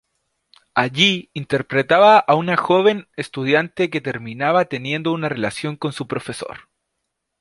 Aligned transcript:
Allí 0.73 1.29
interpretaba 1.35 2.17
a 2.17 2.33
una 2.33 2.57
joven 2.57 3.07
estudiante 3.17 3.91
que 3.91 4.01
terminaba 4.01 4.65
teniendo 4.65 5.11
una 5.13 5.29
relación 5.29 5.75
con 5.77 5.93
su 5.93 6.07
profesor. 6.07 6.61